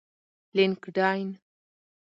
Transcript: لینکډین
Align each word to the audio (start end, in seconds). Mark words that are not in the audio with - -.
لینکډین 0.55 1.27